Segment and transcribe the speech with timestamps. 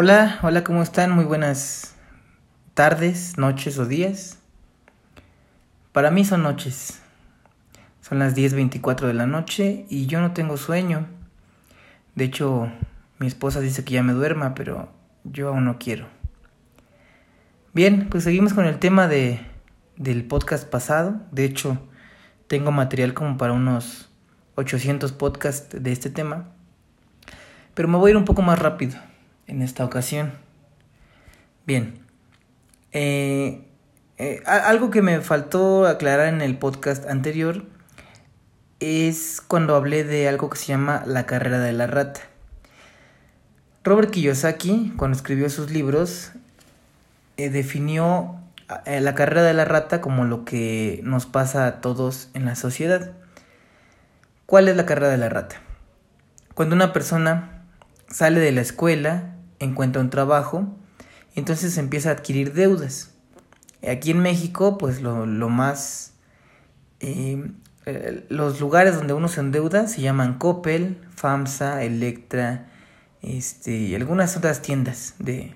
[0.00, 1.10] Hola, hola, ¿cómo están?
[1.10, 1.96] Muy buenas
[2.74, 4.38] tardes, noches o días.
[5.90, 7.02] Para mí son noches.
[8.00, 11.08] Son las 10.24 de la noche y yo no tengo sueño.
[12.14, 12.70] De hecho,
[13.18, 14.88] mi esposa dice que ya me duerma, pero
[15.24, 16.06] yo aún no quiero.
[17.74, 19.40] Bien, pues seguimos con el tema de,
[19.96, 21.22] del podcast pasado.
[21.32, 21.76] De hecho,
[22.46, 24.08] tengo material como para unos
[24.54, 26.50] 800 podcasts de este tema.
[27.74, 29.07] Pero me voy a ir un poco más rápido
[29.48, 30.32] en esta ocasión.
[31.66, 31.98] Bien,
[32.92, 33.66] eh,
[34.16, 37.64] eh, algo que me faltó aclarar en el podcast anterior
[38.80, 42.20] es cuando hablé de algo que se llama la carrera de la rata.
[43.82, 46.30] Robert Kiyosaki, cuando escribió sus libros,
[47.36, 48.36] eh, definió
[48.86, 53.12] la carrera de la rata como lo que nos pasa a todos en la sociedad.
[54.44, 55.56] ¿Cuál es la carrera de la rata?
[56.54, 57.62] Cuando una persona
[58.10, 60.74] sale de la escuela encuentra un trabajo
[61.38, 63.12] entonces empieza a adquirir deudas.
[63.88, 66.14] Aquí en México, pues lo, más...
[67.00, 67.50] Eh,
[67.86, 72.66] eh, los lugares donde uno se endeuda se llaman Coppel, FAMSA, Electra,
[73.22, 75.54] este, y algunas otras tiendas de,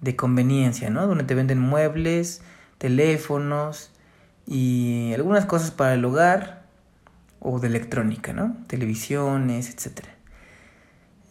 [0.00, 1.08] de conveniencia, ¿no?
[1.08, 2.40] Donde te venden muebles,
[2.78, 3.90] teléfonos
[4.46, 6.62] y algunas cosas para el hogar
[7.40, 8.56] o de electrónica, ¿no?
[8.68, 10.06] Televisiones, etc.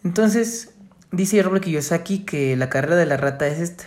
[0.04, 0.75] Entonces,
[1.16, 3.84] Dice Robert Kiyosaki que la carrera de la rata es esta.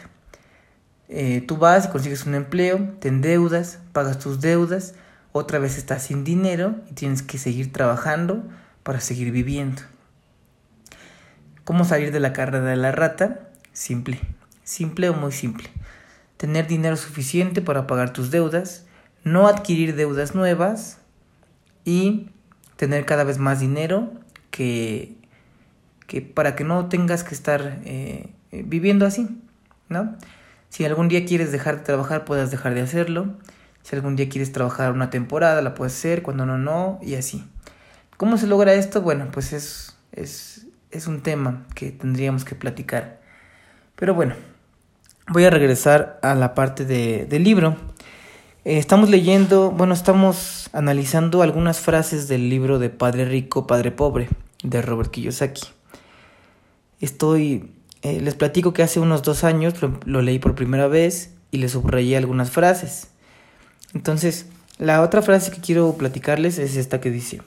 [1.09, 4.95] Eh, tú vas y consigues un empleo, te endeudas, pagas tus deudas,
[5.31, 8.43] otra vez estás sin dinero y tienes que seguir trabajando
[8.81, 9.83] para seguir viviendo.
[11.65, 13.51] ¿Cómo salir de la carrera de la rata?
[13.73, 14.19] Simple,
[14.63, 15.69] simple o muy simple.
[16.37, 18.87] Tener dinero suficiente para pagar tus deudas,
[19.23, 20.97] no adquirir deudas nuevas
[21.85, 22.31] y
[22.75, 24.13] tener cada vez más dinero
[24.49, 25.18] que
[26.09, 29.27] que para que no tengas que estar eh, eh, viviendo así,
[29.89, 30.17] ¿no?
[30.67, 33.27] Si algún día quieres dejar de trabajar, puedas dejar de hacerlo.
[33.83, 37.47] Si algún día quieres trabajar una temporada, la puedes hacer, cuando no, no, y así.
[38.17, 39.03] ¿Cómo se logra esto?
[39.03, 43.19] Bueno, pues es, es, es un tema que tendríamos que platicar.
[43.95, 44.33] Pero bueno,
[45.27, 47.77] voy a regresar a la parte de, del libro.
[48.65, 54.27] Eh, estamos leyendo, bueno, estamos analizando algunas frases del libro de Padre Rico, Padre Pobre,
[54.63, 55.78] de Robert Kiyosaki.
[56.99, 57.71] Estoy,
[58.01, 61.69] eh, les platico que hace unos dos años lo, leí por primera vez y le
[61.69, 63.09] subrayé algunas frases.
[63.93, 67.41] Entonces, la otra frase que quiero platicarles es esta que dice,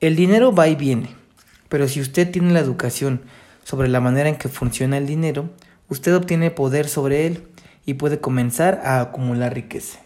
[0.00, 1.10] el dinero va y viene,
[1.68, 3.22] pero si usted tiene la educación
[3.64, 5.50] sobre la manera en que funciona el dinero,
[5.88, 7.48] usted obtiene poder sobre él
[7.86, 10.00] y puede comenzar a acumular riqueza.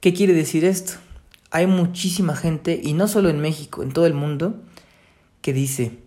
[0.00, 0.94] ¿Qué quiere decir esto?
[1.50, 4.60] Hay muchísima gente, y no solo en México, en todo el mundo,
[5.40, 6.03] que dice,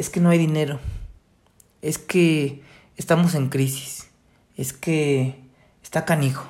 [0.00, 0.80] es que no hay dinero,
[1.82, 2.62] es que
[2.96, 4.08] estamos en crisis,
[4.56, 5.38] es que
[5.82, 6.48] está canijo.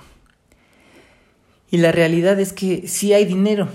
[1.69, 3.69] Y la realidad es que sí hay dinero.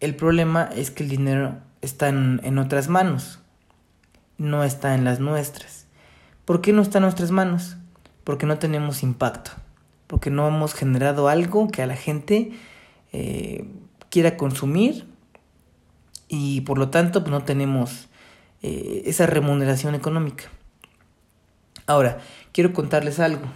[0.00, 3.38] El problema es que el dinero está en, otras manos,
[4.36, 5.86] no está en las nuestras.
[6.44, 7.78] ¿Por qué no está en nuestras manos?
[8.24, 9.52] Porque no tenemos impacto,
[10.06, 12.52] porque no hemos generado algo que a la gente
[13.14, 13.64] eh,
[14.10, 15.06] quiera consumir
[16.28, 18.10] y por lo tanto pues, no tenemos
[18.62, 20.44] eh, esa remuneración económica.
[21.86, 22.18] Ahora,
[22.52, 23.46] quiero contarles algo.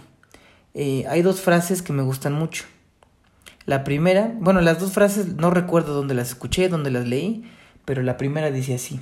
[0.73, 2.65] Eh, hay dos frases que me gustan mucho.
[3.65, 7.43] La primera, bueno, las dos frases no recuerdo dónde las escuché, dónde las leí,
[7.85, 8.99] pero la primera dice así.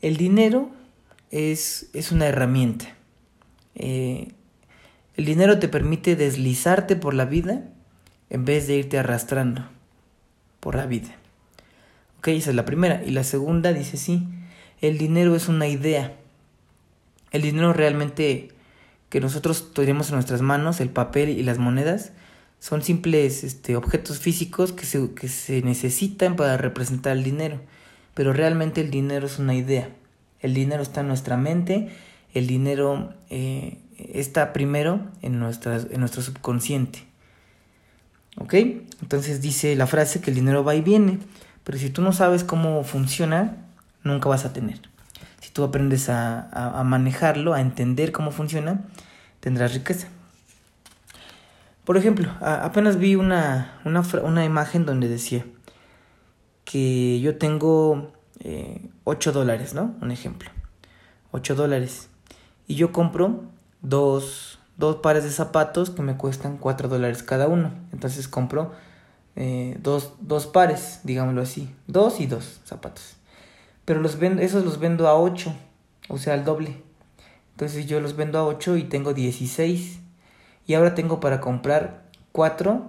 [0.00, 0.70] El dinero
[1.30, 2.86] es, es una herramienta.
[3.74, 4.32] Eh,
[5.16, 7.64] el dinero te permite deslizarte por la vida
[8.30, 9.68] en vez de irte arrastrando
[10.60, 11.08] por la vida.
[12.18, 13.02] Ok, esa es la primera.
[13.04, 14.26] Y la segunda dice así
[14.80, 16.16] el dinero es una idea.
[17.32, 18.50] El dinero realmente
[19.08, 22.12] que nosotros tenemos en nuestras manos, el papel y las monedas,
[22.60, 27.60] son simples este, objetos físicos que se, que se necesitan para representar el dinero.
[28.14, 29.90] Pero realmente el dinero es una idea.
[30.40, 31.90] El dinero está en nuestra mente,
[32.34, 37.04] el dinero eh, está primero en, en nuestro subconsciente.
[38.36, 38.54] ¿Ok?
[39.02, 41.18] Entonces dice la frase que el dinero va y viene.
[41.64, 43.56] Pero si tú no sabes cómo funciona,
[44.04, 44.80] nunca vas a tener.
[45.40, 48.84] Si tú aprendes a, manejarlo, a entender cómo funciona,
[49.40, 50.08] tendrás riqueza.
[51.84, 55.44] Por ejemplo, apenas vi una, una, imagen donde decía
[56.64, 59.94] que yo tengo eh, 8 dólares, ¿no?
[60.00, 60.50] Un ejemplo.
[61.32, 62.08] 8 dólares.
[62.68, 63.42] Y yo compro
[63.82, 67.72] dos, dos pares de zapatos que me cuestan 4 dólares cada uno.
[67.92, 68.72] Entonces compro
[69.36, 71.74] eh, dos, dos pares, digámoslo así.
[71.86, 73.16] Dos y dos zapatos.
[73.90, 75.52] Pero los vendo, esos los vendo a 8,
[76.10, 76.76] o sea, al doble.
[77.50, 79.98] Entonces yo los vendo a 8 y tengo 16.
[80.64, 82.88] Y ahora tengo para comprar 4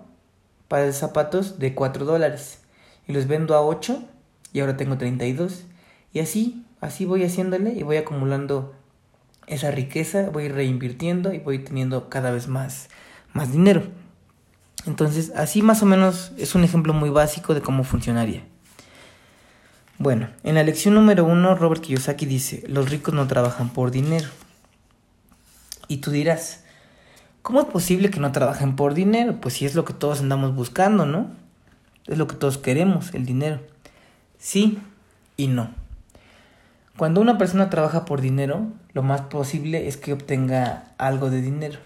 [0.67, 2.59] pares de zapatos de 4 dólares.
[3.07, 3.99] Y los vendo a 8
[4.53, 5.63] y ahora tengo 32.
[6.13, 8.75] Y así, así voy haciéndole y voy acumulando
[9.47, 12.89] esa riqueza, voy reinvirtiendo y voy teniendo cada vez más,
[13.33, 13.85] más dinero.
[14.85, 18.50] Entonces, así más o menos es un ejemplo muy básico de cómo funcionaría.
[20.01, 24.29] Bueno, en la lección número uno, Robert Kiyosaki dice, los ricos no trabajan por dinero.
[25.87, 26.63] Y tú dirás,
[27.43, 29.39] ¿cómo es posible que no trabajen por dinero?
[29.39, 31.29] Pues si es lo que todos andamos buscando, ¿no?
[32.07, 33.59] Es lo que todos queremos, el dinero.
[34.39, 34.79] Sí
[35.37, 35.69] y no.
[36.97, 41.77] Cuando una persona trabaja por dinero, lo más posible es que obtenga algo de dinero.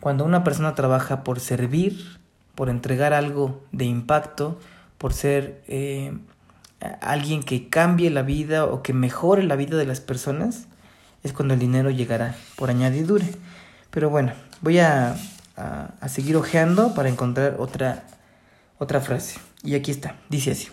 [0.00, 2.20] Cuando una persona trabaja por servir,
[2.54, 4.58] por entregar algo de impacto,
[4.96, 6.14] por ser eh,
[6.80, 10.66] alguien que cambie la vida o que mejore la vida de las personas,
[11.22, 13.26] es cuando el dinero llegará por añadidura.
[13.90, 15.16] Pero bueno, voy a,
[15.56, 18.04] a, seguir ojeando para encontrar otra,
[18.78, 19.40] otra frase.
[19.62, 20.68] Y aquí está, dice así.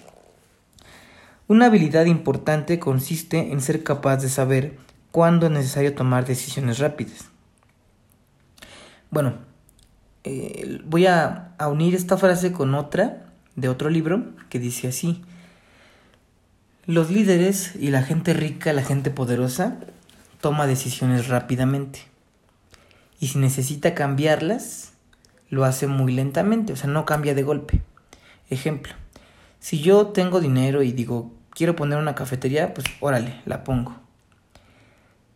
[1.48, 4.78] Una habilidad importante consiste en ser capaz de saber
[5.12, 7.30] cuándo es necesario tomar decisiones rápidas.
[9.12, 9.36] Bueno,
[10.24, 13.26] eh, voy a, a unir esta frase con otra
[13.56, 15.24] de otro libro que dice así.
[16.88, 19.78] Los líderes y la gente rica, la gente poderosa,
[20.40, 22.02] toma decisiones rápidamente.
[23.20, 24.94] Y si necesita cambiarlas,
[25.50, 27.82] lo hace muy lentamente, o sea, no cambia de golpe.
[28.52, 28.94] Ejemplo,
[29.60, 33.96] si yo tengo dinero y digo, quiero poner una cafetería, pues órale, la pongo.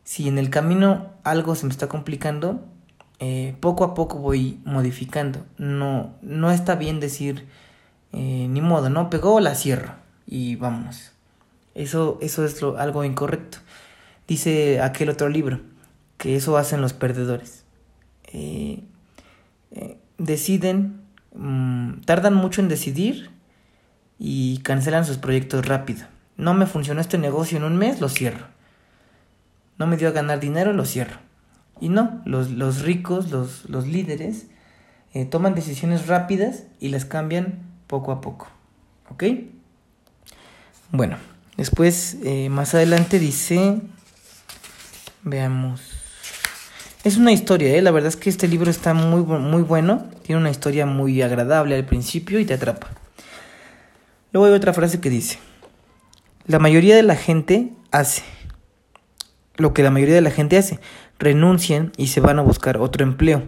[0.04, 2.64] Si en el camino algo se me está complicando,
[3.18, 5.48] eh, poco a poco voy modificando.
[5.58, 7.48] No, no está bien decir,
[8.14, 9.10] eh, ni modo, ¿no?
[9.10, 9.94] Pegó, la cierro
[10.28, 11.14] y vámonos.
[11.76, 13.60] Eso, eso es lo, algo incorrecto.
[14.28, 15.60] Dice aquel otro libro,
[16.18, 17.64] que eso hacen los perdedores.
[18.32, 18.84] Eh,
[20.18, 21.02] deciden,
[21.34, 23.32] mm, tardan mucho en decidir
[24.20, 26.06] y cancelan sus proyectos rápido.
[26.38, 28.46] No me funcionó este negocio en un mes, lo cierro.
[29.78, 31.18] No me dio a ganar dinero, lo cierro.
[31.82, 34.48] Y no, los, los ricos, los, los líderes,
[35.14, 38.48] eh, toman decisiones rápidas y las cambian poco a poco.
[39.10, 39.24] ¿Ok?
[40.92, 41.18] Bueno,
[41.60, 43.80] después, eh, más adelante dice,
[45.22, 45.82] veamos.
[47.04, 47.82] Es una historia, ¿eh?
[47.82, 51.76] la verdad es que este libro está muy, muy bueno, tiene una historia muy agradable
[51.76, 52.88] al principio y te atrapa.
[54.34, 55.38] Luego hay otra frase que dice,
[56.48, 58.24] la mayoría de la gente hace
[59.60, 60.80] lo que la mayoría de la gente hace,
[61.20, 63.44] renuncian y se van a buscar otro empleo,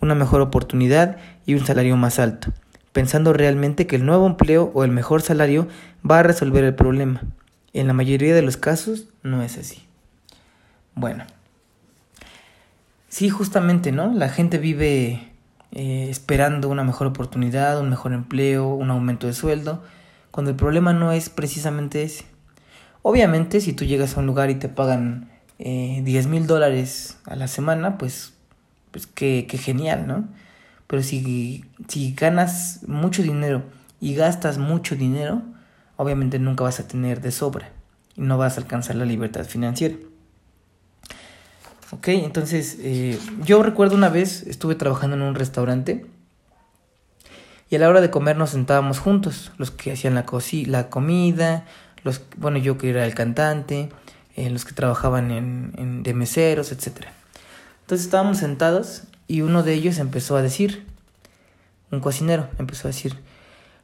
[0.00, 2.52] una mejor oportunidad y un salario más alto,
[2.92, 5.66] pensando realmente que el nuevo empleo o el mejor salario
[6.08, 7.22] va a resolver el problema.
[7.76, 9.82] En la mayoría de los casos no es así.
[10.94, 11.24] Bueno,
[13.10, 14.14] sí, justamente, ¿no?
[14.14, 15.28] La gente vive
[15.72, 19.84] eh, esperando una mejor oportunidad, un mejor empleo, un aumento de sueldo,
[20.30, 22.24] cuando el problema no es precisamente ese.
[23.02, 27.36] Obviamente, si tú llegas a un lugar y te pagan eh, 10 mil dólares a
[27.36, 28.32] la semana, pues,
[28.90, 30.26] pues qué, qué genial, ¿no?
[30.86, 33.64] Pero si, si ganas mucho dinero
[34.00, 35.42] y gastas mucho dinero,
[35.96, 37.70] obviamente nunca vas a tener de sobra
[38.14, 39.96] y no vas a alcanzar la libertad financiera.
[41.92, 46.06] Ok, entonces eh, yo recuerdo una vez estuve trabajando en un restaurante
[47.70, 50.24] y a la hora de comer nos sentábamos juntos, los que hacían la,
[50.66, 51.64] la comida,
[52.04, 53.88] los, bueno, yo que era el cantante,
[54.36, 57.06] eh, los que trabajaban en, en, de meseros, etc.
[57.82, 60.86] Entonces estábamos sentados y uno de ellos empezó a decir,
[61.90, 63.16] un cocinero empezó a decir,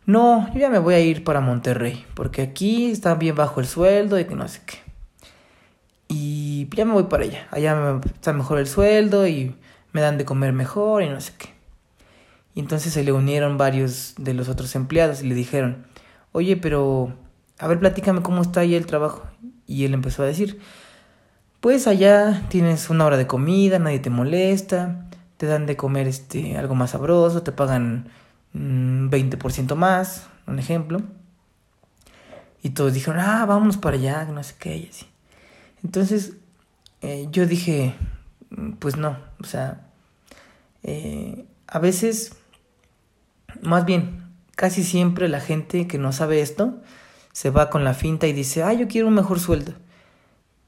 [0.05, 3.67] no, yo ya me voy a ir para Monterrey, porque aquí está bien bajo el
[3.67, 4.79] sueldo y que no sé qué.
[6.09, 9.55] Y ya me voy para allá, allá está mejor el sueldo y
[9.93, 11.51] me dan de comer mejor y no sé qué.
[12.55, 15.87] Y entonces se le unieron varios de los otros empleados y le dijeron,
[16.33, 17.15] oye, pero,
[17.59, 19.23] a ver, platícame cómo está ahí el trabajo.
[19.67, 20.61] Y él empezó a decir,
[21.61, 25.07] pues allá tienes una hora de comida, nadie te molesta,
[25.37, 28.09] te dan de comer este, algo más sabroso, te pagan
[28.55, 31.03] 20% mm, más, un ejemplo.
[32.63, 35.07] Y todos dijeron, ah, vámonos para allá, no sé qué, y así.
[35.83, 36.35] Entonces,
[37.01, 37.95] eh, yo dije,
[38.51, 39.89] mm, pues no, o sea,
[40.83, 42.37] eh, a veces,
[43.63, 44.23] más bien,
[44.57, 46.81] casi siempre la gente que no sabe esto,
[47.33, 49.73] se va con la finta y dice, ah, yo quiero un mejor sueldo.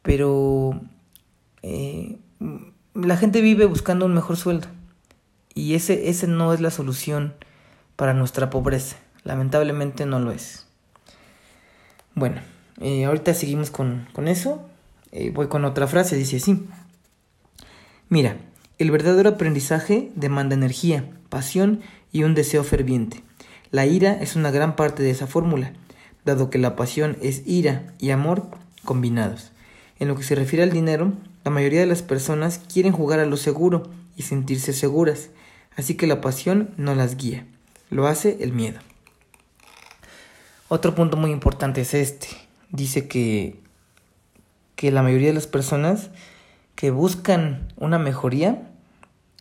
[0.03, 0.81] Pero
[1.63, 2.19] eh,
[2.95, 4.69] la gente vive buscando un mejor sueldo.
[5.55, 7.35] Y ese, ese no es la solución
[7.97, 8.97] para nuestra pobreza.
[9.23, 10.67] Lamentablemente no lo es.
[12.15, 12.41] Bueno,
[12.81, 14.69] eh, ahorita seguimos con, con eso.
[15.13, 16.67] Eh, voy con otra frase, dice así.
[18.09, 18.37] Mira,
[18.79, 21.81] el verdadero aprendizaje demanda energía, pasión
[22.13, 23.23] y un deseo ferviente.
[23.71, 25.73] La ira es una gran parte de esa fórmula,
[26.25, 28.49] dado que la pasión es ira y amor
[28.85, 29.53] combinados.
[29.99, 31.13] En lo que se refiere al dinero,
[31.45, 35.31] la mayoría de las personas quieren jugar a lo seguro y sentirse seguras,
[35.77, 37.47] así que la pasión no las guía,
[37.91, 38.81] lo hace el miedo.
[40.69, 42.29] Otro punto muy importante es este.
[42.71, 43.61] Dice que,
[44.77, 46.11] que la mayoría de las personas
[46.75, 48.71] que buscan una mejoría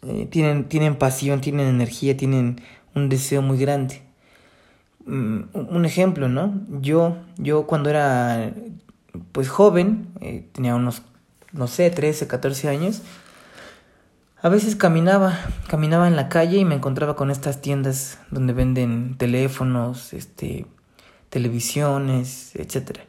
[0.04, 2.62] eh, tienen, tienen pasión, tienen energía, tienen
[2.94, 4.02] un deseo muy grande.
[5.06, 6.62] Mm, un ejemplo, ¿no?
[6.82, 8.54] Yo, yo cuando era
[9.32, 11.04] pues joven, eh, tenía unos,
[11.52, 13.02] no sé, 13, 14 años,
[14.44, 19.16] a veces caminaba, caminaba en la calle y me encontraba con estas tiendas donde venden
[19.18, 20.68] teléfonos, este,
[21.30, 23.06] televisiones, etcétera.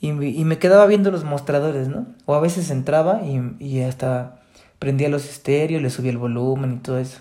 [0.00, 2.06] Y, me quedaba viendo los mostradores, ¿no?
[2.24, 4.40] O a veces entraba y, y hasta
[4.78, 7.18] prendía los estéreos, le subía el volumen y todo eso.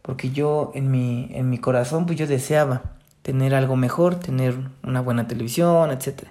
[0.00, 2.82] Porque yo en mi, en mi corazón, pues yo deseaba
[3.20, 6.24] tener algo mejor, tener una buena televisión, etc.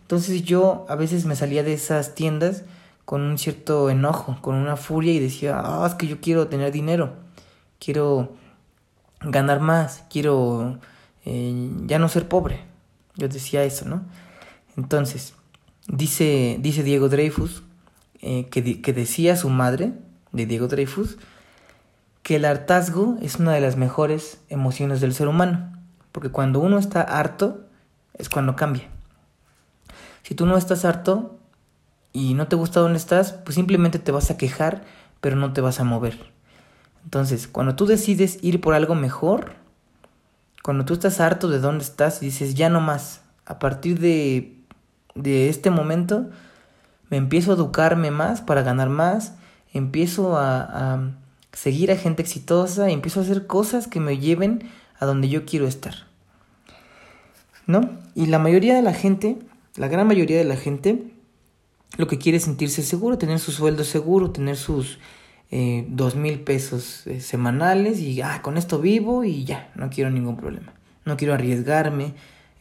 [0.00, 2.64] Entonces yo a veces me salía de esas tiendas
[3.08, 6.72] con un cierto enojo, con una furia y decía, ah, es que yo quiero tener
[6.72, 7.14] dinero,
[7.80, 8.36] quiero
[9.22, 10.78] ganar más, quiero
[11.24, 12.66] eh, ya no ser pobre.
[13.16, 14.02] Yo decía eso, ¿no?
[14.76, 15.32] Entonces,
[15.86, 17.62] dice, dice Diego Dreyfus
[18.20, 19.94] eh, que, que decía su madre,
[20.32, 21.16] de Diego Dreyfus,
[22.22, 25.72] que el hartazgo es una de las mejores emociones del ser humano,
[26.12, 27.64] porque cuando uno está harto
[28.12, 28.86] es cuando cambia.
[30.24, 31.37] Si tú no estás harto
[32.12, 34.84] y no te gusta donde estás, pues simplemente te vas a quejar,
[35.20, 36.18] pero no te vas a mover.
[37.04, 39.54] Entonces, cuando tú decides ir por algo mejor,
[40.62, 44.58] cuando tú estás harto de dónde estás y dices, ya no más, a partir de,
[45.14, 46.28] de este momento,
[47.08, 49.34] me empiezo a educarme más para ganar más,
[49.72, 51.10] empiezo a, a
[51.52, 55.44] seguir a gente exitosa y empiezo a hacer cosas que me lleven a donde yo
[55.44, 55.94] quiero estar.
[57.66, 57.90] ¿No?
[58.14, 59.38] Y la mayoría de la gente,
[59.76, 61.12] la gran mayoría de la gente,
[61.96, 64.98] lo que quiere es sentirse seguro, tener su sueldo seguro, tener sus
[65.50, 70.10] eh, dos mil pesos eh, semanales y ah, con esto vivo y ya, no quiero
[70.10, 70.74] ningún problema.
[71.06, 72.14] No quiero arriesgarme,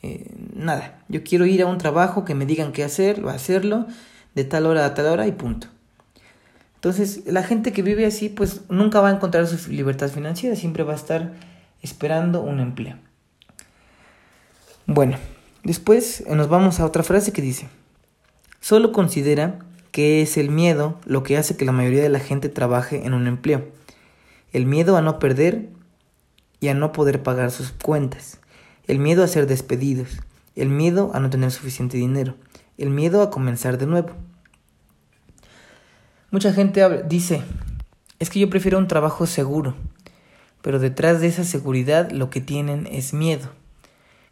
[0.04, 1.04] eh, nada.
[1.10, 3.88] Yo quiero ir a un trabajo que me digan qué hacer, a hacerlo
[4.36, 5.68] de tal hora a tal hora y punto.
[6.76, 10.84] Entonces, la gente que vive así, pues nunca va a encontrar su libertad financiera, siempre
[10.84, 11.34] va a estar
[11.82, 12.96] esperando un empleo.
[14.86, 15.18] Bueno,
[15.64, 17.68] después nos vamos a otra frase que dice,
[18.68, 19.60] solo considera
[19.94, 23.14] que es el miedo lo que hace que la mayoría de la gente trabaje en
[23.14, 23.66] un empleo.
[24.52, 25.70] El miedo a no perder
[26.60, 28.42] y a no poder pagar sus cuentas.
[28.86, 30.20] El miedo a ser despedidos.
[30.58, 32.36] El miedo a no tener suficiente dinero.
[32.78, 34.10] El miedo a comenzar de nuevo.
[36.30, 37.44] Mucha gente dice,
[38.20, 39.76] es que yo prefiero un trabajo seguro,
[40.62, 43.48] pero detrás de esa seguridad lo que tienen es miedo,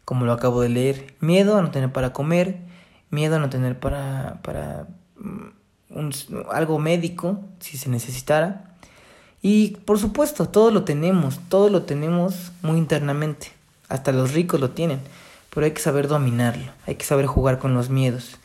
[0.04, 2.75] como lo acabo de leer, miedo a no tener para comer,
[3.10, 4.86] miedo a no tener para, para
[5.16, 8.76] mm, algo médico, si se necesitara.
[9.42, 13.52] Y por supuesto, todo lo tenemos, todo lo tenemos muy internamente,
[13.88, 15.00] hasta los ricos lo tienen,
[15.54, 18.38] pero hay que saber dominarlo, hay que saber jugar con los miedos.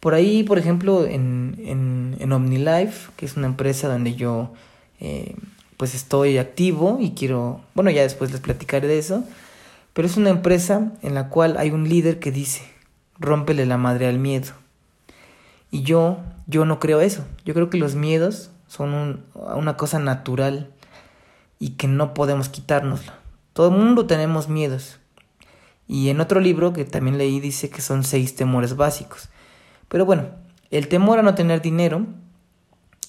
[0.00, 4.52] Por ahí, por ejemplo, en, en, en OmniLife, que es una empresa donde yo
[5.00, 5.36] eh,
[5.76, 9.24] pues estoy activo y quiero, bueno, ya después les platicaré de eso,
[9.92, 12.62] pero es una empresa en la cual hay un líder que dice,
[13.18, 14.52] rómpele la madre al miedo.
[15.70, 17.24] Y yo, yo no creo eso.
[17.44, 20.70] Yo creo que los miedos son un, una cosa natural
[21.58, 23.12] y que no podemos quitárnoslo.
[23.52, 24.98] Todo el mundo tenemos miedos.
[25.88, 29.28] Y en otro libro que también leí dice que son seis temores básicos.
[29.88, 30.28] Pero bueno,
[30.70, 32.06] el temor a no tener dinero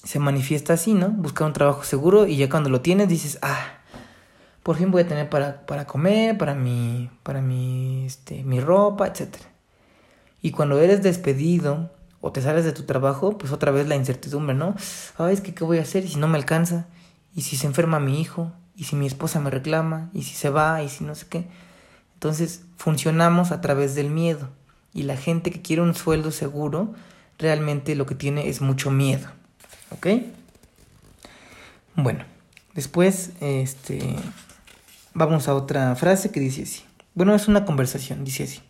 [0.02, 1.08] se manifiesta así, ¿no?
[1.08, 3.78] Buscar un trabajo seguro y ya cuando lo tienes dices, ah,
[4.62, 9.06] por fin voy a tener para, para comer, para mi, para mi, este, mi ropa,
[9.06, 9.36] etc.
[10.44, 14.54] Y cuando eres despedido o te sales de tu trabajo, pues otra vez la incertidumbre,
[14.54, 14.76] ¿no?
[15.16, 16.04] Ay, es que ¿qué voy a hacer?
[16.04, 16.84] ¿Y si no me alcanza?
[17.34, 18.52] ¿Y si se enferma mi hijo?
[18.76, 20.10] ¿Y si mi esposa me reclama?
[20.12, 20.82] ¿Y si se va?
[20.82, 21.46] ¿Y si no sé qué?
[22.12, 24.50] Entonces funcionamos a través del miedo
[24.92, 26.92] y la gente que quiere un sueldo seguro
[27.38, 29.28] realmente lo que tiene es mucho miedo.
[29.92, 30.08] ¿Ok?
[31.96, 32.22] Bueno,
[32.74, 34.14] después este,
[35.14, 36.82] vamos a otra frase que dice así.
[37.14, 38.60] Bueno, es una conversación, dice así.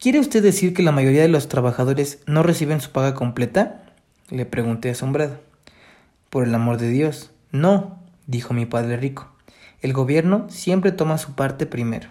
[0.00, 3.82] ¿Quiere usted decir que la mayoría de los trabajadores no reciben su paga completa?
[4.30, 5.38] Le pregunté asombrado.
[6.30, 9.28] Por el amor de Dios, no, dijo mi padre rico.
[9.82, 12.08] El gobierno siempre toma su parte primero.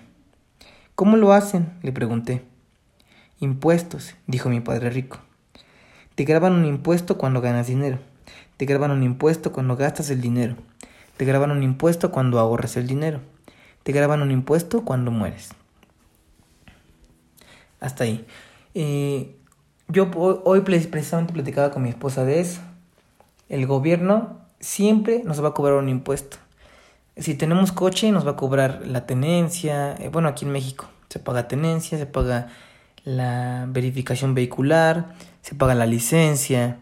[0.94, 1.80] ¿Cómo lo hacen?
[1.82, 2.44] le pregunté.
[3.40, 5.18] Impuestos, dijo mi padre rico.
[6.14, 7.98] Te graban un impuesto cuando ganas dinero.
[8.58, 10.58] Te graban un impuesto cuando gastas el dinero.
[11.18, 13.20] Te graban un impuesto cuando ahorras el dinero.
[13.82, 15.56] Te graban un impuesto cuando mueres.
[17.80, 18.26] Hasta ahí.
[18.74, 19.36] Eh,
[19.88, 22.62] yo hoy precisamente platicaba con mi esposa de eso.
[23.48, 26.38] El gobierno siempre nos va a cobrar un impuesto.
[27.18, 29.96] Si tenemos coche, nos va a cobrar la tenencia.
[29.96, 32.50] Eh, bueno, aquí en México se paga tenencia, se paga
[33.04, 36.80] la verificación vehicular, se paga la licencia,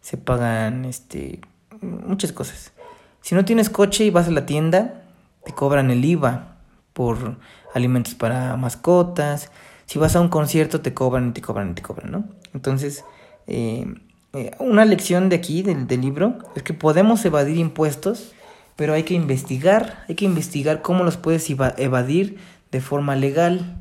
[0.00, 1.40] se pagan este,
[1.80, 2.72] muchas cosas.
[3.20, 5.02] Si no tienes coche y vas a la tienda,
[5.44, 6.56] te cobran el IVA
[6.92, 7.38] por
[7.74, 9.50] alimentos para mascotas.
[9.86, 12.24] Si vas a un concierto, te cobran te cobran te cobran, ¿no?
[12.52, 13.04] Entonces,
[13.46, 13.86] eh,
[14.32, 18.32] eh, una lección de aquí, del, del libro, es que podemos evadir impuestos,
[18.76, 22.38] pero hay que investigar, hay que investigar cómo los puedes evadir
[22.72, 23.76] de forma legal.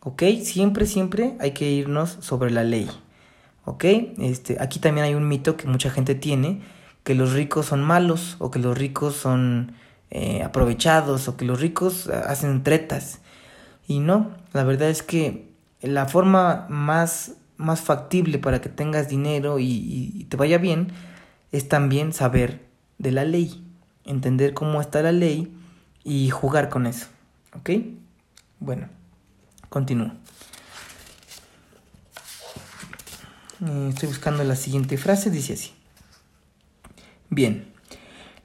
[0.00, 0.22] ¿Ok?
[0.42, 2.88] Siempre, siempre hay que irnos sobre la ley.
[3.64, 3.84] ¿Ok?
[4.18, 6.62] Este, aquí también hay un mito que mucha gente tiene,
[7.04, 9.72] que los ricos son malos, o que los ricos son
[10.10, 13.20] eh, aprovechados, o que los ricos hacen tretas.
[13.88, 19.58] Y no, la verdad es que la forma más más factible para que tengas dinero
[19.58, 20.88] y, te vaya bien
[21.52, 22.64] es también saber
[22.98, 23.64] de la ley,
[24.04, 25.52] entender cómo está la ley
[26.04, 27.06] y jugar con eso.
[27.54, 27.70] ¿Ok?
[28.60, 28.88] Bueno,
[29.68, 30.12] continúo.
[33.66, 35.72] Eh, estoy buscando la siguiente frase, dice así.
[37.28, 37.72] Bien,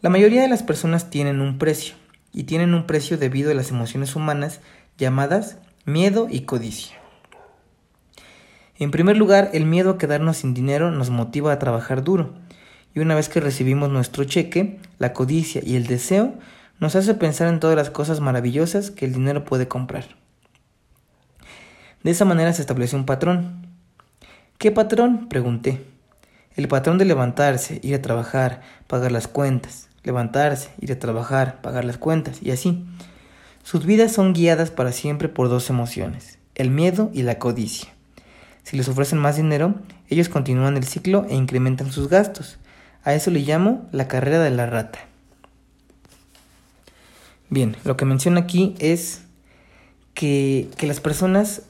[0.01, 1.95] la mayoría de las personas tienen un precio,
[2.33, 4.59] y tienen un precio debido a las emociones humanas
[5.03, 6.95] llamadas miedo y codicia.
[8.79, 12.33] En primer lugar, el miedo a quedarnos sin dinero nos motiva a trabajar duro,
[12.95, 16.35] y una vez que recibimos nuestro cheque, la codicia y el deseo
[16.79, 20.05] nos hace pensar en todas las cosas maravillosas que el dinero puede comprar.
[22.01, 23.67] De esa manera se estableció un patrón.
[24.57, 25.27] ¿Qué patrón?
[25.27, 25.85] pregunté.
[26.55, 31.83] El patrón de levantarse, ir a trabajar, pagar las cuentas, levantarse, ir a trabajar, pagar
[31.83, 32.85] las cuentas, y así.
[33.63, 37.89] Sus vidas son guiadas para siempre por dos emociones, el miedo y la codicia.
[38.63, 39.75] Si les ofrecen más dinero,
[40.09, 42.57] ellos continúan el ciclo e incrementan sus gastos.
[43.05, 44.99] A eso le llamo la carrera de la rata.
[47.49, 49.23] Bien, lo que menciona aquí es
[50.13, 51.63] que, que las personas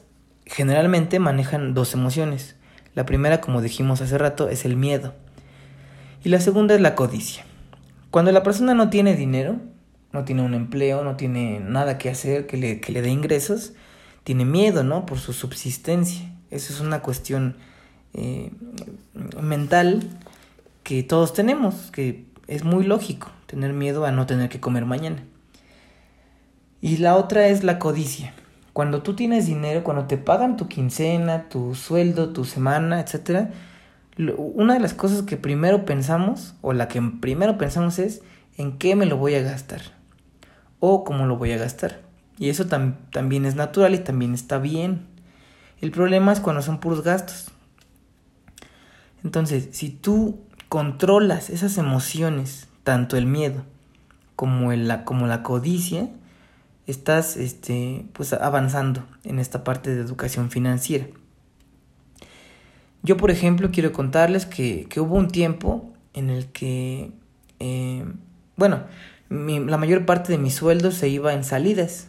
[0.46, 2.56] generalmente manejan dos emociones.
[2.96, 5.14] La primera, como dijimos hace rato, es el miedo.
[6.24, 7.44] Y la segunda es la codicia.
[8.10, 9.60] Cuando la persona no tiene dinero,
[10.14, 13.74] no tiene un empleo, no tiene nada que hacer que le, que le dé ingresos,
[14.22, 15.04] tiene miedo, ¿no?
[15.04, 16.32] Por su subsistencia.
[16.50, 17.56] Eso es una cuestión
[18.14, 18.52] eh,
[19.42, 20.08] mental
[20.84, 25.24] que todos tenemos, que es muy lógico tener miedo a no tener que comer mañana.
[26.80, 28.34] Y la otra es la codicia.
[28.72, 33.48] Cuando tú tienes dinero, cuando te pagan tu quincena, tu sueldo, tu semana, etc.,
[34.16, 38.22] una de las cosas que primero pensamos, o la que primero pensamos es
[38.56, 39.80] en qué me lo voy a gastar,
[40.86, 42.02] o cómo lo voy a gastar.
[42.38, 45.06] Y eso también es natural y también está bien.
[45.80, 47.50] El problema es cuando son puros gastos.
[49.22, 53.64] Entonces, si tú controlas esas emociones, tanto el miedo
[54.36, 56.10] como, la, como la codicia,
[56.86, 61.06] estás este, pues, avanzando en esta parte de educación financiera.
[63.02, 67.10] Yo, por ejemplo, quiero contarles que, hubo un tiempo en el que,
[67.58, 68.04] eh,
[68.56, 68.82] bueno,
[69.34, 72.08] la mayor parte de mi sueldo se iba en salidas.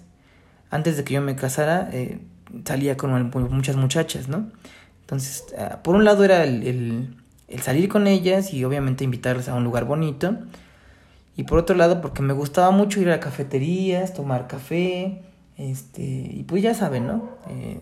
[0.70, 2.20] Antes de que yo me casara, eh,
[2.66, 4.50] salía con muchas muchachas, ¿no?
[5.02, 7.16] Entonces, ah, por un lado era el,
[7.48, 10.38] el, salir con ellas y obviamente invitarlas a un lugar bonito.
[11.38, 15.22] Y por otro lado, porque me gustaba mucho ir a cafeterías, tomar café,
[15.58, 17.30] este, y pues ya saben, ¿no?
[17.50, 17.80] Eh,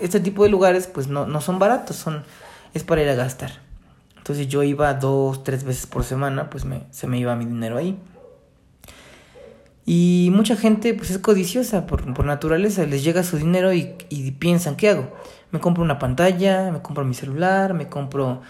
[0.00, 2.24] este tipo de lugares pues no, no son baratos, son,
[2.74, 3.52] es para ir a gastar.
[4.16, 7.76] Entonces yo iba dos, tres veces por semana, pues me, se me iba mi dinero
[7.78, 7.98] ahí.
[9.92, 14.76] Y mucha gente pues es codiciosa por, por naturaleza, les llega su dinero y, piensan,
[14.76, 15.12] ¿qué hago?
[15.50, 18.40] Me compro una pantalla, me compro mi celular, me compro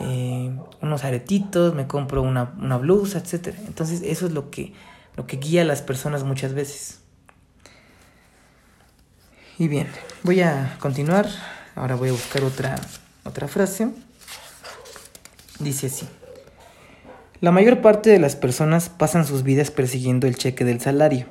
[0.00, 3.54] eh, unos aretitos, me compro una, una blusa, etc.
[3.68, 4.72] Entonces eso es lo que,
[5.14, 6.98] lo que guía a las personas muchas veces.
[9.56, 9.86] Y bien,
[10.24, 11.28] voy a continuar.
[11.76, 12.74] Ahora voy a buscar otra,
[13.22, 13.92] otra frase.
[15.60, 16.08] Dice así.
[17.40, 21.26] La mayor parte de las personas pasan sus vidas persiguiendo el cheque del salario,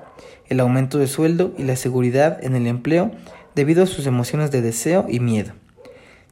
[0.47, 3.11] el aumento de sueldo y la seguridad en el empleo
[3.55, 5.51] debido a sus emociones de deseo y miedo,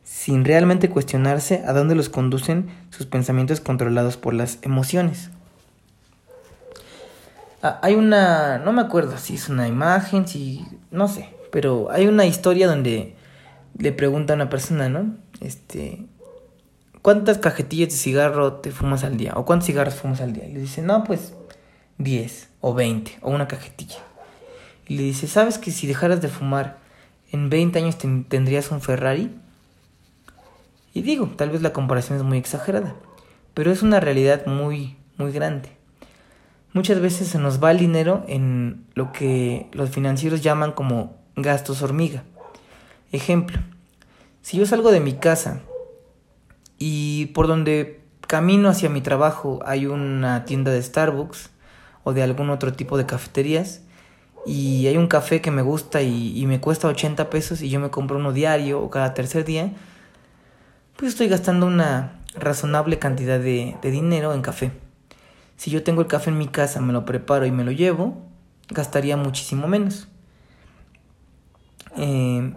[0.06, 5.30] sin realmente cuestionarse a dónde los conducen sus pensamientos controlados por las emociones.
[7.62, 12.08] Ah, hay una, no me acuerdo si es una imagen, si, no sé, pero hay
[12.08, 13.16] una historia donde
[13.78, 15.16] le pregunta a una persona, ¿no?
[15.42, 16.06] Este,
[17.06, 19.34] ¿cuántas cajetillas de cigarro te fumas al día?
[19.36, 20.48] ¿O cuántos cigarros fumas al día?
[20.48, 21.36] Y le dice, no, pues
[22.00, 24.00] 10 o 20 o una cajetilla.
[24.88, 26.80] Y le dice, ¿sabes que si dejaras de fumar
[27.32, 29.30] en 20 años tendrías un Ferrari?
[30.96, 32.96] Y digo, tal vez la comparación es muy exagerada,
[33.54, 35.70] pero es una realidad muy, muy grande.
[36.74, 41.84] Muchas veces se nos va el dinero en lo que los financieros llaman como gastos
[41.84, 42.24] hormiga.
[43.12, 43.60] Ejemplo,
[44.42, 45.62] si yo salgo de mi casa
[46.78, 51.52] y por donde camino hacia mi trabajo hay una tienda de Starbucks
[52.04, 53.82] o de algún otro tipo de cafeterías
[54.46, 57.90] y hay un café que me gusta y, me cuesta 80 pesos y yo me
[57.90, 59.72] compro uno diario o cada tercer día,
[60.96, 64.72] pues estoy gastando una razonable cantidad de, dinero en café.
[65.58, 68.22] Si yo tengo el café en mi casa, me lo preparo y me lo llevo,
[68.70, 70.08] gastaría muchísimo menos.
[71.98, 72.54] Eh,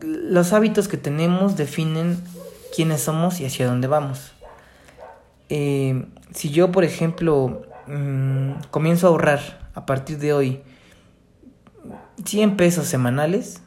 [0.00, 2.22] los hábitos que tenemos definen
[2.74, 4.32] quiénes somos y hacia dónde vamos.
[5.48, 10.62] Eh, si yo, por ejemplo, mm, comienzo a ahorrar a partir de hoy
[12.24, 13.60] 100 pesos semanales,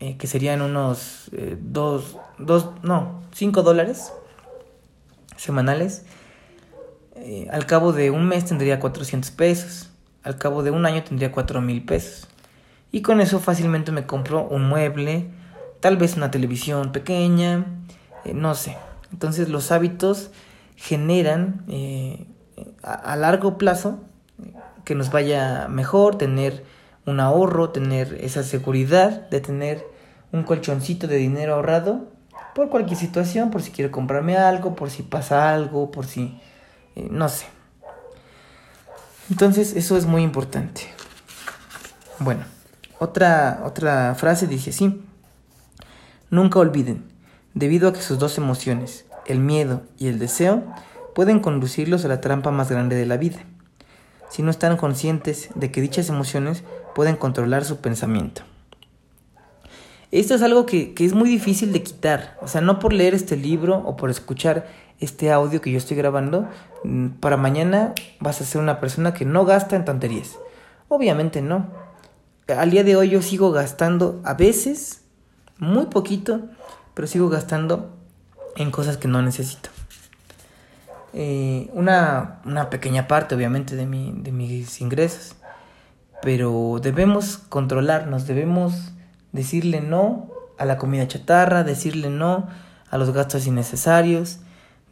[0.00, 2.16] eh, que serían unos 2,
[2.82, 4.12] no, 5 dólares
[5.36, 6.04] semanales,
[7.50, 9.90] al cabo de un mes tendría 400 pesos,
[10.22, 12.28] al cabo de un año tendría 4 mil pesos.
[12.92, 15.28] Y con eso fácilmente me compro un mueble,
[15.80, 17.66] tal vez una televisión pequeña,
[18.24, 18.76] eh, no sé.
[19.12, 20.30] Entonces los hábitos
[20.76, 22.26] generan eh,
[22.82, 24.00] a, largo plazo
[24.84, 26.64] que nos vaya mejor, tener
[27.06, 29.84] un ahorro, tener esa seguridad de tener
[30.32, 32.08] un colchoncito de dinero ahorrado
[32.54, 36.40] por cualquier situación, por si quiero comprarme algo, por si pasa algo, por si...
[36.94, 37.46] Eh, no sé.
[39.30, 40.82] Entonces eso es muy importante.
[42.18, 42.55] Bueno.
[42.98, 45.02] Otra, otra frase dice así.
[46.30, 47.04] Nunca olviden,
[47.54, 50.64] debido a que sus dos emociones, el miedo y el deseo,
[51.14, 53.38] pueden conducirlos a la trampa más grande de la vida,
[54.30, 58.42] si no están conscientes de que dichas emociones pueden controlar su pensamiento.
[60.10, 62.38] Esto es algo que, que, es muy difícil de quitar.
[62.40, 64.66] O sea, no por leer este libro o por escuchar
[65.00, 66.48] este audio que yo estoy grabando,
[66.84, 70.38] mm, para mañana vas a ser una persona que no gasta en tonterías.
[70.88, 71.85] Obviamente no
[72.48, 75.02] al día de hoy yo sigo gastando a veces,
[75.58, 76.42] muy poquito,
[76.94, 77.96] pero sigo gastando
[78.56, 79.70] en cosas que no necesito.
[81.12, 85.34] Eh, una, una, pequeña parte, obviamente, de, mi, de mis ingresos.
[86.22, 88.92] Pero debemos controlarnos, debemos
[89.32, 92.48] decirle no a la comida chatarra, decirle no
[92.90, 94.40] a los gastos innecesarios,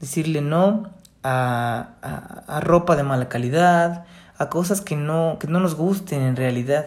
[0.00, 0.90] decirle no
[1.22, 4.04] a, a, a ropa de mala calidad,
[4.36, 6.86] a cosas que no, que no nos gusten en realidad.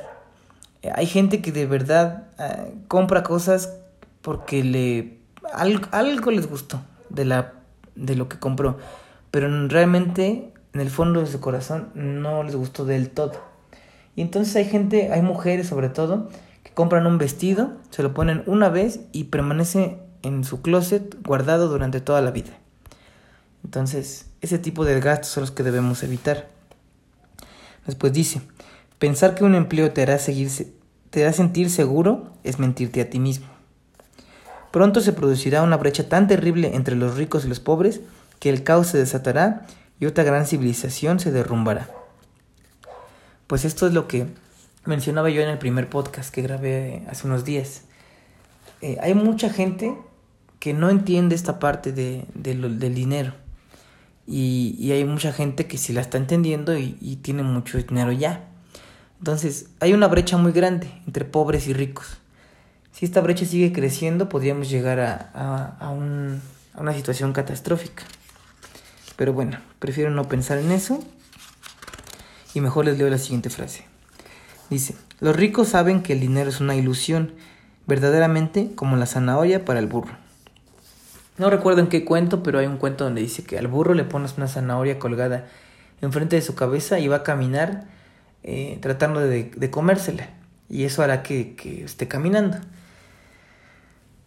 [0.93, 3.73] Hay gente que de verdad eh, compra cosas
[4.21, 5.17] porque le
[5.53, 7.53] algo, les gustó de la
[7.95, 8.77] de lo que compró,
[9.31, 13.33] pero realmente en el fondo de su corazón no les gustó del todo.
[14.15, 16.29] Y entonces hay gente, hay mujeres sobre todo,
[16.63, 21.69] que compran un vestido, se lo ponen una vez y permanece en su closet guardado
[21.69, 22.51] durante toda la vida.
[23.63, 26.47] Entonces, ese tipo de gastos son los que debemos evitar.
[27.85, 28.41] Después dice,
[28.99, 33.47] pensar que un empleo te hará sentir seguro es mentirte a ti mismo.
[34.71, 38.01] Pronto se producirá una brecha tan terrible entre los ricos y los pobres
[38.39, 39.65] que el caos se desatará
[39.99, 41.89] y otra gran civilización se derrumbará.
[43.47, 44.27] Pues esto es lo que
[44.85, 47.83] mencionaba yo en el primer podcast que grabé hace unos días.
[48.81, 49.95] Eh, hay mucha gente
[50.59, 53.33] que no entiende esta parte de, del dinero.
[54.27, 58.43] Y, hay mucha gente que sí la está entendiendo y tiene mucho dinero ya.
[59.19, 62.17] Entonces, hay una brecha muy grande entre pobres y ricos.
[62.91, 68.03] Si esta brecha sigue creciendo, podríamos llegar a, a, una situación catastrófica.
[69.15, 71.03] Pero bueno, prefiero no pensar en eso
[72.53, 73.85] y mejor les leo la siguiente frase.
[74.69, 77.33] Dice, los ricos saben que el dinero es una ilusión,
[77.85, 80.15] verdaderamente como la zanahoria para el burro.
[81.37, 84.03] No recuerdo en qué cuento, pero hay un cuento donde dice que al burro le
[84.03, 85.47] pones una zanahoria colgada
[86.01, 87.85] enfrente de su cabeza y va a caminar
[88.49, 90.29] eh, tratando de, comérsela.
[90.69, 92.57] Y eso hará que, esté caminando.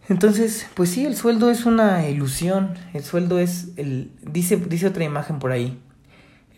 [0.09, 2.75] Entonces, pues sí, el sueldo es una ilusión.
[2.93, 4.11] El sueldo es el.
[4.21, 5.81] Dice, dice otra imagen por ahí.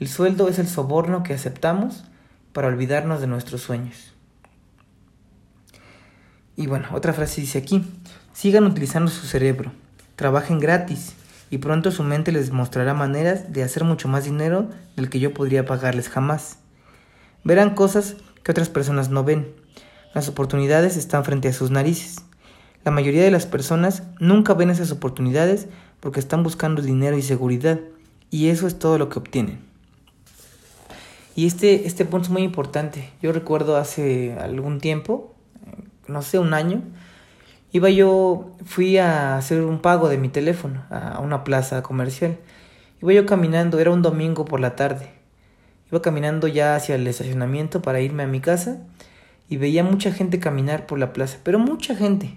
[0.01, 2.03] El sueldo es el soborno que aceptamos
[2.51, 4.13] para olvidarnos de nuestros sueños.
[6.57, 7.89] Y bueno, otra frase dice aquí.
[8.33, 9.71] Sigan utilizando su cerebro.
[10.17, 11.13] Trabajen gratis.
[11.49, 15.33] Y pronto su mente les mostrará maneras de hacer mucho más dinero del que yo
[15.33, 16.57] podría pagarles jamás.
[17.43, 19.53] Verán cosas que otras personas no ven.
[20.13, 22.17] Las oportunidades están frente a sus narices.
[22.85, 25.67] la mayoría de las personas nunca ven esas oportunidades
[26.01, 27.79] porque están buscando dinero y seguridad
[28.29, 29.59] y eso es todo lo que obtienen.
[31.35, 33.09] Y este, este punto es muy importante.
[33.21, 35.33] Yo recuerdo hace algún tiempo,
[36.07, 36.81] no sé, un año,
[37.71, 42.37] iba yo, fui a hacer un pago de mi teléfono a una plaza comercial.
[43.01, 45.22] Iba yo caminando, era un domingo por la tarde.
[45.93, 48.81] Iba caminando ya hacia el estacionamiento para irme a mi casa
[49.47, 52.35] y veía mucha gente caminar por la plaza, pero mucha gente,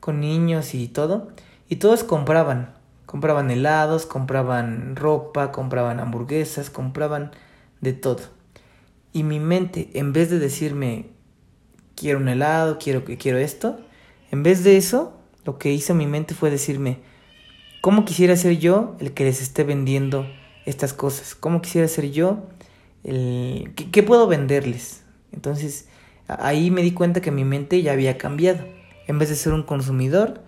[0.00, 1.28] con niños y todo,
[1.68, 2.72] y todos compraban,
[3.04, 7.32] compraban helados, compraban ropa, compraban hamburguesas, compraban
[7.82, 8.22] de todo.
[9.12, 11.10] Y mi mente, en vez de decirme,
[11.94, 13.78] quiero un helado, quiero, quiero esto,
[14.30, 15.12] en vez de eso,
[15.44, 17.00] lo que hizo mi mente fue decirme,
[17.82, 20.26] ¿cómo quisiera ser yo el que les esté vendiendo
[20.64, 21.34] estas cosas?
[21.34, 22.44] ¿Cómo quisiera ser yo
[23.04, 23.72] el...
[23.74, 25.04] ¿Qué, puedo venderles?
[25.32, 25.88] Entonces,
[26.26, 28.66] ahí me di cuenta que mi mente ya había cambiado.
[29.06, 30.42] En vez de ser un consumidor,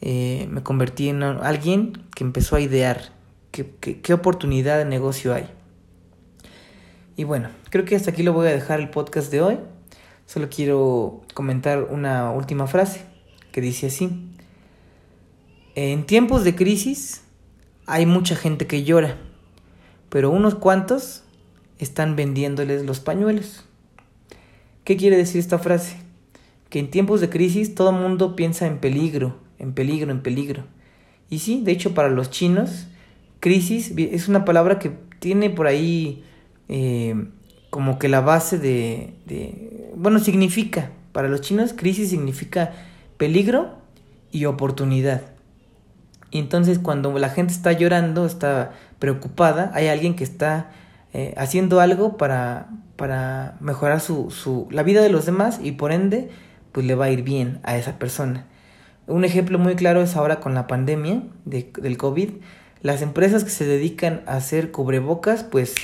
[0.00, 3.12] eh, me convertí en alguien que empezó a idear
[3.50, 5.48] qué, qué oportunidad de negocio hay.
[7.16, 9.58] Y bueno, creo que hasta aquí lo voy a dejar el podcast de hoy.
[10.26, 13.00] Solo quiero comentar una última frase
[13.52, 14.32] que dice así.
[15.74, 17.22] En tiempos de crisis
[17.86, 19.16] hay mucha gente que llora,
[20.08, 21.22] pero unos cuantos
[21.78, 23.64] están vendiéndoles los pañuelos.
[24.84, 25.96] ¿Qué quiere decir esta frase?
[26.68, 30.64] Que en tiempos de crisis todo el mundo piensa en peligro, en peligro, en peligro.
[31.28, 32.86] Y sí, de hecho para los chinos,
[33.40, 36.24] crisis es una palabra que tiene por ahí
[36.68, 37.26] eh,
[37.70, 42.72] como que la base de, de, bueno, significa, para los chinos crisis significa
[43.16, 43.74] peligro
[44.30, 45.22] y oportunidad.
[46.30, 50.72] Y entonces cuando la gente está llorando, está preocupada, hay alguien que está
[51.18, 55.90] eh, haciendo algo para, para mejorar su, su, la vida de los demás y por
[55.90, 56.28] ende
[56.72, 58.44] pues le va a ir bien a esa persona.
[59.06, 62.32] Un ejemplo muy claro es ahora con la pandemia de, del COVID.
[62.82, 65.74] Las empresas que se dedican a hacer cubrebocas pues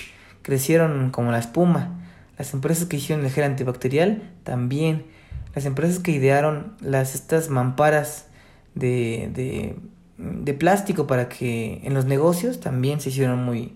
[0.42, 1.98] crecieron como la espuma.
[2.36, 5.06] Las empresas que hicieron el gel antibacterial también.
[5.54, 8.26] Las empresas que idearon las estas mamparas
[8.74, 9.76] de, de,
[10.18, 13.74] de plástico para que en los negocios también se hicieron muy,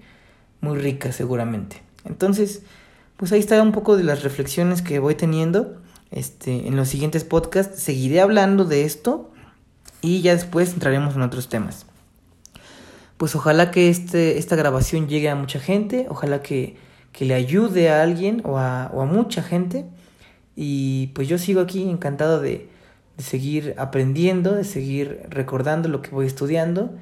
[0.60, 1.82] muy ricas seguramente.
[2.04, 2.62] Entonces,
[3.16, 5.80] pues ahí está un poco de las reflexiones que voy teniendo.
[6.10, 9.30] Este, en los siguientes podcasts seguiré hablando de esto
[10.02, 11.86] y ya después entraremos en otros temas.
[13.16, 16.76] Pues ojalá que este, esta grabación llegue a mucha gente, ojalá que
[17.16, 19.86] que le ayude a alguien o a, o a mucha gente.
[20.54, 22.68] Y pues yo sigo aquí encantado de,
[23.16, 26.94] de seguir aprendiendo, de seguir recordando lo que voy estudiando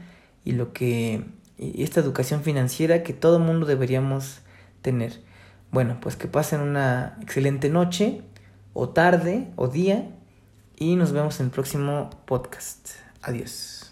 [0.45, 1.25] y lo que
[1.59, 4.41] y esta educación financiera que todo mundo deberíamos
[4.83, 5.21] tener.
[5.71, 8.23] Bueno, pues que pasen una excelente noche
[8.73, 10.09] o tarde o día
[10.77, 12.91] y nos vemos en el próximo podcast.
[13.23, 13.84] Adiós.